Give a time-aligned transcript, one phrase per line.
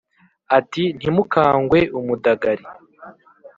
[0.57, 2.65] ati: ntimukqangwe umudagari